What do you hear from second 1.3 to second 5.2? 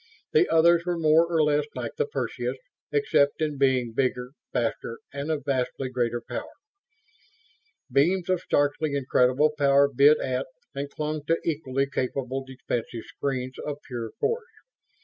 less like the Perseus, except in being bigger, faster